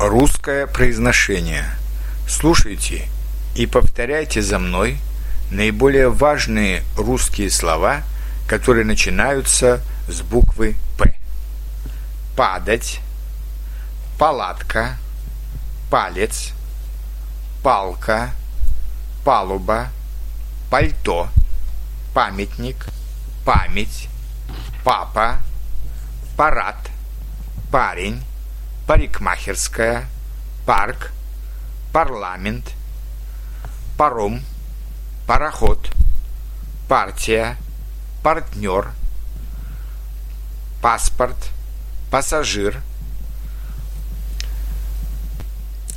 [0.00, 1.66] Русское произношение.
[2.26, 3.06] Слушайте
[3.54, 4.96] и повторяйте за мной
[5.50, 8.02] наиболее важные русские слова,
[8.48, 11.14] которые начинаются с буквы «П».
[12.34, 13.00] Падать,
[14.18, 14.96] палатка,
[15.90, 16.52] палец,
[17.62, 18.30] палка,
[19.22, 19.88] палуба,
[20.70, 21.28] пальто,
[22.14, 22.86] памятник,
[23.44, 24.08] память,
[24.82, 25.40] папа,
[26.38, 26.88] парад,
[27.70, 28.22] парень,
[28.90, 30.08] парикмахерская,
[30.66, 31.12] парк,
[31.92, 32.72] парламент,
[33.96, 34.42] паром,
[35.28, 35.92] пароход,
[36.88, 37.56] партия,
[38.24, 38.90] партнер,
[40.82, 41.36] паспорт,
[42.10, 42.82] пассажир,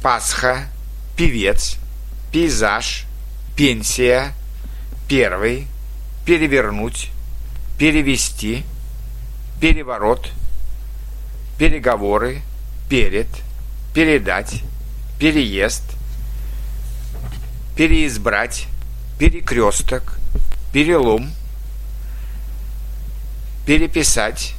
[0.04, 0.68] Пасха,
[1.18, 1.78] певец,
[2.32, 3.06] пейзаж,
[3.56, 4.36] пенсия,
[5.10, 5.68] первый,
[6.28, 7.10] перевернуть,
[7.80, 8.64] перевести,
[9.60, 10.30] переворот,
[11.58, 12.44] переговоры,
[12.94, 13.26] перед,
[13.96, 14.62] передать,
[15.18, 15.82] переезд,
[17.76, 18.68] переизбрать,
[19.18, 20.20] перекресток,
[20.72, 21.32] перелом,
[23.66, 24.54] переписать,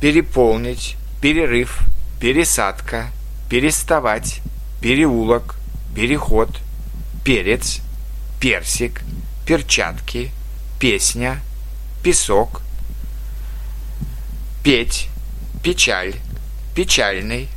[0.00, 1.80] переполнить, перерыв,
[2.20, 3.10] пересадка,
[3.50, 4.40] переставать,
[4.80, 5.56] переулок,
[5.92, 6.56] переход,
[7.24, 7.80] перец,
[8.38, 9.02] персик,
[9.44, 10.30] перчатки,
[10.78, 11.40] песня,
[12.04, 12.62] песок,
[14.62, 15.08] петь,
[15.60, 16.14] печаль,
[16.74, 17.48] печальный,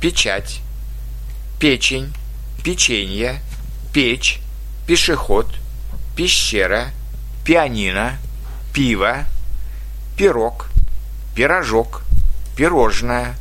[0.00, 0.60] печать,
[1.60, 2.14] печень,
[2.64, 3.40] печенье,
[3.92, 4.40] печь,
[4.86, 5.46] пешеход,
[6.16, 6.90] пещера,
[7.44, 8.18] пианино,
[8.72, 9.26] пиво,
[10.16, 10.68] пирог,
[11.34, 12.02] пирожок,
[12.56, 13.36] пирожное,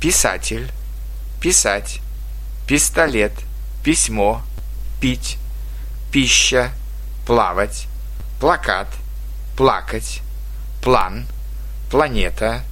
[0.00, 0.70] писатель,
[1.40, 2.00] писать,
[2.66, 3.32] пистолет,
[3.82, 4.42] письмо,
[5.00, 5.38] пить,
[6.12, 6.72] пища,
[7.26, 7.86] плавать,
[8.38, 8.88] плакат,
[9.56, 10.20] плакать,
[10.82, 11.26] план,
[11.90, 12.62] планета,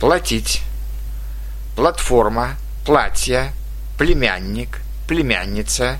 [0.00, 0.62] платить,
[1.76, 2.56] платформа,
[2.86, 3.52] платье,
[3.98, 5.98] племянник, племянница,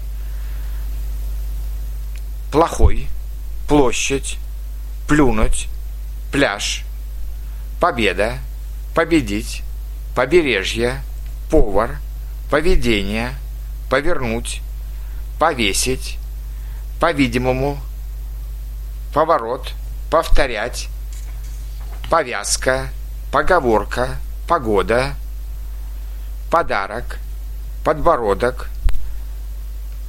[2.51, 3.09] плохой,
[3.69, 4.39] площадь,
[5.07, 5.69] плюнуть,
[6.33, 6.83] пляж,
[7.79, 8.39] победа,
[8.95, 9.63] победить,
[10.17, 11.03] побережье,
[11.51, 11.99] повар,
[12.51, 13.35] поведение,
[13.91, 14.63] повернуть,
[15.39, 16.17] повесить,
[17.01, 17.79] по-видимому,
[19.13, 19.75] поворот,
[20.11, 20.89] повторять,
[22.09, 22.89] повязка,
[23.31, 24.17] поговорка,
[24.49, 25.15] погода,
[26.51, 27.19] подарок,
[27.85, 28.69] подбородок,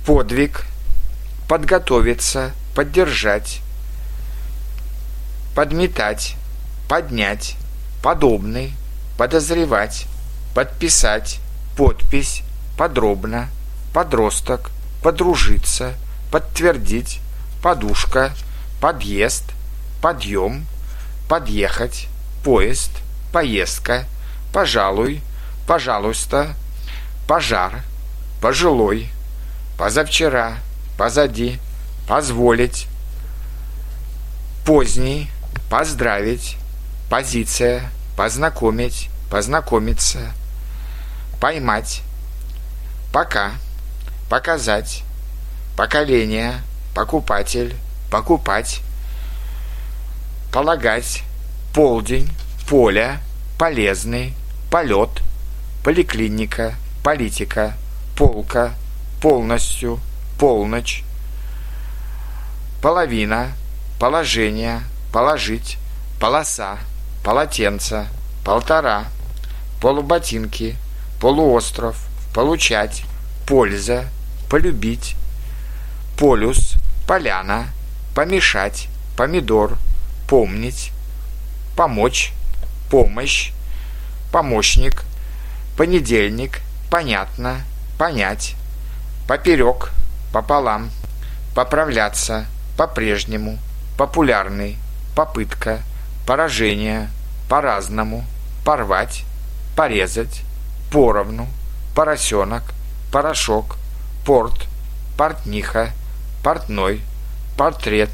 [0.06, 0.66] подвиг,
[1.48, 3.62] подготовиться, поддержать,
[5.54, 6.36] подметать,
[6.90, 7.58] поднять,
[8.02, 8.74] подобный,
[9.20, 10.08] подозревать,
[10.56, 11.40] подписать,
[11.78, 12.42] подпись,
[12.76, 13.50] подробно,
[13.94, 14.72] подросток,
[15.03, 15.94] подружиться,
[16.32, 17.20] подтвердить,
[17.62, 18.34] подушка,
[18.80, 19.44] подъезд,
[20.02, 20.66] подъем,
[21.30, 22.08] подъехать,
[22.44, 22.90] поезд,
[23.31, 24.06] поездка,
[24.53, 25.22] пожалуй,
[25.68, 26.56] пожалуйста,
[27.28, 27.84] пожар,
[28.42, 29.09] пожилой,
[29.78, 30.58] позавчера,
[30.97, 31.59] позади,
[32.08, 32.88] позволить,
[34.66, 35.30] поздний,
[35.70, 36.58] поздравить,
[37.09, 40.34] позиция, познакомить, познакомиться,
[41.40, 42.02] поймать,
[43.14, 43.52] пока,
[44.30, 45.03] показать,
[45.78, 46.62] поколение,
[46.94, 47.75] покупатель,
[48.12, 48.81] покупать,
[50.52, 51.24] полагать,
[51.74, 52.30] полдень,
[52.72, 53.20] поле,
[53.58, 54.34] полезный,
[54.70, 55.09] полет,
[55.84, 57.76] поликлиника, политика,
[58.16, 58.76] полка,
[59.22, 60.00] полностью,
[60.40, 61.04] полночь,
[62.82, 63.52] половина,
[64.00, 65.80] положение, положить,
[66.18, 66.78] полоса,
[67.26, 68.08] полотенце,
[68.46, 69.08] полтора,
[69.82, 70.78] полуботинки,
[71.20, 73.03] полуостров, получать,
[73.46, 74.06] польза,
[74.50, 75.18] полюбить,
[76.18, 77.68] полюс, поляна,
[78.16, 79.78] помешать, помидор,
[80.30, 80.94] помнить,
[81.76, 82.32] помочь,
[82.91, 83.53] помощь,
[84.34, 85.06] помощник,
[85.78, 86.59] понедельник,
[86.90, 87.62] понятно,
[87.97, 88.56] понять,
[89.29, 89.91] поперек,
[90.34, 90.91] пополам,
[91.56, 92.46] поправляться,
[92.78, 93.57] по-прежнему,
[93.97, 94.78] популярный,
[95.16, 95.79] попытка,
[96.28, 97.09] поражение,
[97.47, 98.25] по-разному,
[98.66, 99.23] порвать,
[99.78, 100.41] порезать,
[100.91, 101.47] поровну,
[101.96, 102.73] поросенок,
[103.09, 103.78] порошок,
[104.26, 104.67] порт,
[105.17, 105.91] портниха,
[106.44, 107.02] портной,
[107.58, 108.09] портрет,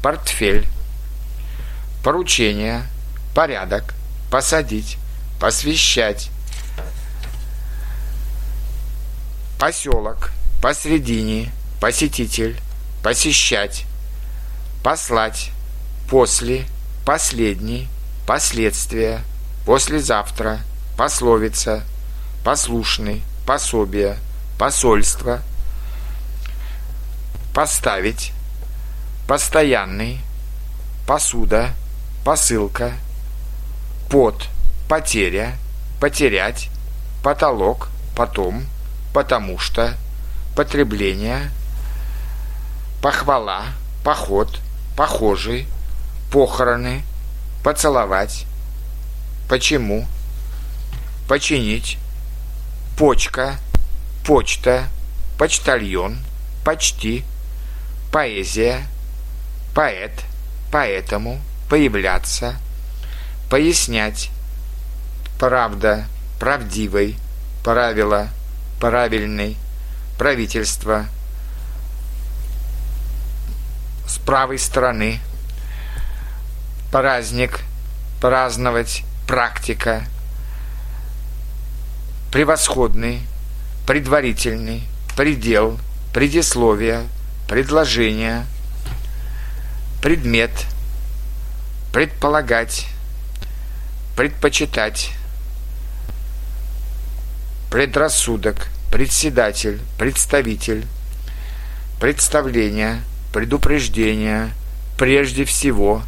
[0.00, 0.68] портфель,
[2.04, 2.82] поручение,
[3.34, 3.94] порядок,
[4.32, 4.96] посадить,
[5.38, 6.30] посвящать,
[9.60, 10.30] поселок,
[10.62, 11.52] посредине,
[11.82, 12.58] посетитель,
[13.02, 13.84] посещать,
[14.82, 15.50] послать,
[16.08, 16.64] после,
[17.04, 17.88] последний,
[18.26, 19.22] последствия,
[19.66, 20.60] послезавтра,
[20.96, 21.84] пословица,
[22.42, 24.16] послушный, пособие,
[24.58, 25.42] посольство,
[27.54, 28.32] поставить,
[29.28, 30.20] постоянный,
[31.06, 31.74] посуда,
[32.24, 32.94] посылка,
[34.12, 34.46] под,
[34.90, 35.56] потеря,
[35.98, 36.68] потерять,
[37.22, 38.66] потолок, потом,
[39.14, 39.94] потому что,
[40.54, 41.50] потребление,
[43.00, 43.68] похвала,
[44.04, 44.60] поход,
[44.98, 45.66] похожий,
[46.30, 47.04] похороны,
[47.64, 48.44] поцеловать,
[49.48, 50.06] почему,
[51.26, 51.96] починить,
[52.98, 53.56] почка,
[54.26, 54.88] почта,
[55.38, 56.18] почтальон,
[56.66, 57.24] почти,
[58.12, 58.86] поэзия,
[59.74, 60.12] поэт,
[60.70, 62.58] поэтому, появляться,
[63.52, 64.30] пояснять,
[65.38, 66.06] правда,
[66.40, 67.18] правдивый,
[67.62, 68.30] правило,
[68.80, 69.58] правильный,
[70.16, 71.04] правительство,
[74.08, 75.20] с правой стороны,
[76.90, 77.60] праздник,
[78.22, 80.04] праздновать, практика,
[82.32, 83.20] превосходный,
[83.86, 84.82] предварительный,
[85.14, 85.78] предел,
[86.14, 87.06] предисловие,
[87.46, 88.46] предложение,
[90.00, 90.52] предмет,
[91.92, 92.86] предполагать,
[94.16, 95.12] предпочитать,
[97.70, 100.84] предрассудок, председатель, представитель,
[101.98, 104.50] представление, предупреждение,
[104.98, 106.02] прежде всего,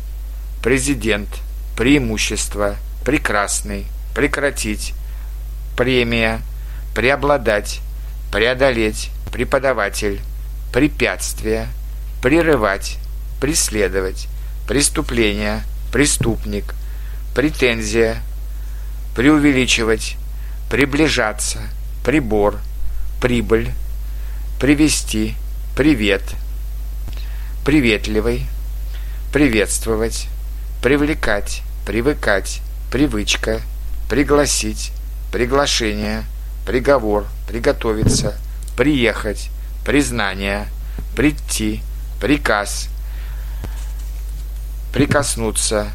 [0.62, 1.28] президент,
[1.76, 4.92] преимущество, прекрасный, прекратить,
[5.76, 6.42] премия,
[6.94, 7.80] преобладать,
[8.30, 10.20] преодолеть, преподаватель,
[10.72, 11.68] препятствие,
[12.20, 12.98] прерывать,
[13.40, 14.28] преследовать,
[14.68, 16.74] преступление, преступник,
[17.34, 18.22] претензия,
[19.16, 20.16] преувеличивать,
[20.70, 21.58] приближаться,
[22.04, 22.58] прибор,
[23.20, 23.70] прибыль,
[24.60, 25.34] привести,
[25.76, 26.22] привет,
[27.64, 28.46] приветливый,
[29.32, 30.28] приветствовать,
[30.80, 32.60] привлекать, привыкать,
[32.92, 33.60] привычка,
[34.08, 34.92] пригласить,
[35.32, 36.24] приглашение,
[36.64, 38.38] приговор, приготовиться,
[38.76, 39.50] приехать,
[39.84, 40.68] признание,
[41.16, 41.82] прийти,
[42.20, 42.88] приказ,
[44.92, 45.88] прикоснуться,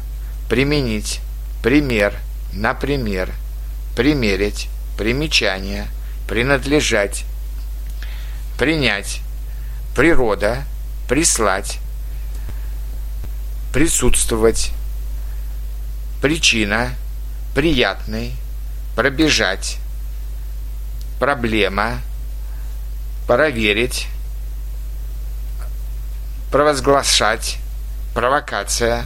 [0.50, 1.20] применить,
[1.62, 2.14] пример,
[2.52, 3.32] например,
[3.96, 5.88] примерить, примечание,
[6.28, 7.24] принадлежать,
[8.58, 9.20] принять,
[9.94, 10.64] природа,
[11.08, 11.78] прислать,
[13.72, 14.72] присутствовать,
[16.22, 16.94] причина,
[17.54, 18.34] приятный,
[18.96, 19.78] пробежать,
[21.18, 22.00] проблема,
[23.26, 24.08] проверить,
[26.50, 27.58] провозглашать,
[28.14, 29.04] провокация,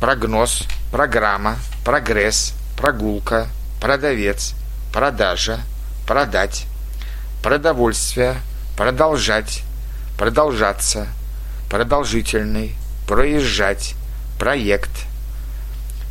[0.00, 3.48] прогноз, программа, прогресс, прогулка,
[3.80, 4.54] продавец,
[4.92, 5.60] продажа,
[6.06, 6.66] продать,
[7.42, 8.36] продовольствие,
[8.76, 9.62] продолжать,
[10.18, 11.08] продолжаться,
[11.70, 12.74] продолжительный,
[13.08, 13.94] проезжать,
[14.38, 14.90] проект,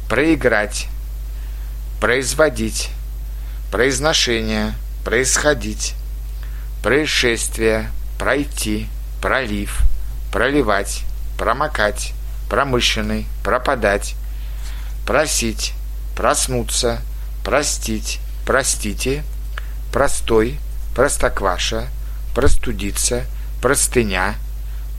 [0.09, 0.88] проиграть,
[2.01, 2.89] производить,
[3.71, 4.73] произношение,
[5.03, 5.93] происходить,
[6.81, 8.88] происшествие, пройти,
[9.21, 9.81] пролив,
[10.31, 11.03] проливать,
[11.38, 12.14] промокать,
[12.50, 14.15] промышленный, пропадать,
[15.06, 15.74] просить,
[16.15, 17.01] проснуться,
[17.44, 19.24] простить, простите,
[19.92, 20.59] простой,
[20.95, 21.88] простокваша,
[22.33, 23.25] простудиться,
[23.62, 24.36] простыня,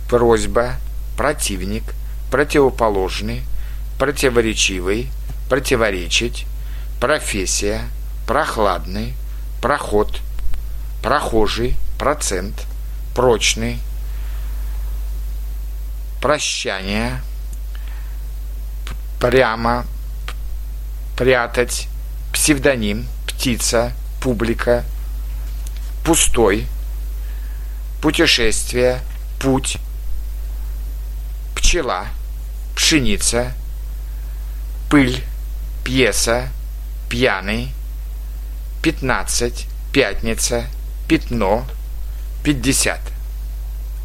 [0.08, 0.76] просьба,
[1.16, 1.84] противник,
[2.30, 3.42] противоположный,
[3.98, 5.10] противоречивый,
[5.48, 6.46] противоречить,
[7.00, 7.82] профессия,
[8.26, 9.14] прохладный,
[9.62, 10.20] проход,
[11.02, 12.66] прохожий, процент,
[13.14, 13.78] прочный,
[16.20, 17.20] прощание,
[19.26, 19.84] прямо,
[21.16, 21.88] прятать,
[22.32, 23.92] псевдоним, птица,
[24.22, 24.84] публика,
[26.04, 26.68] пустой,
[28.00, 29.00] путешествие,
[29.40, 29.78] путь,
[31.56, 32.06] пчела,
[32.76, 33.52] пшеница,
[34.88, 35.24] пыль,
[35.84, 36.48] пьеса,
[37.10, 37.72] пьяный,
[38.80, 40.66] пятнадцать, пятница,
[41.08, 41.66] пятно,
[42.44, 43.00] пятьдесят.